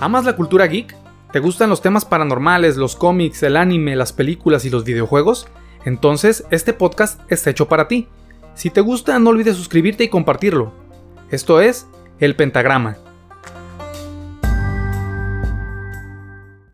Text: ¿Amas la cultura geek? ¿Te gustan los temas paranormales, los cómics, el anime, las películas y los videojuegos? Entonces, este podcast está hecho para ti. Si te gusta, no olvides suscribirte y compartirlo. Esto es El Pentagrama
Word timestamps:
¿Amas 0.00 0.24
la 0.24 0.36
cultura 0.36 0.66
geek? 0.66 0.96
¿Te 1.32 1.40
gustan 1.40 1.70
los 1.70 1.80
temas 1.80 2.04
paranormales, 2.04 2.76
los 2.76 2.96
cómics, 2.96 3.42
el 3.42 3.56
anime, 3.56 3.96
las 3.96 4.12
películas 4.12 4.64
y 4.64 4.70
los 4.70 4.84
videojuegos? 4.84 5.48
Entonces, 5.84 6.44
este 6.50 6.72
podcast 6.72 7.20
está 7.30 7.50
hecho 7.50 7.68
para 7.68 7.88
ti. 7.88 8.08
Si 8.54 8.70
te 8.70 8.80
gusta, 8.80 9.18
no 9.18 9.30
olvides 9.30 9.56
suscribirte 9.56 10.04
y 10.04 10.08
compartirlo. 10.08 10.72
Esto 11.30 11.60
es 11.60 11.86
El 12.20 12.36
Pentagrama 12.36 12.96